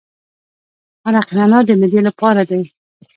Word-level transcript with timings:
عرق 1.07 1.27
نعنا 1.37 1.59
د 1.67 1.69
معدې 1.79 2.01
لپاره 2.07 2.41
دی. 2.49 2.61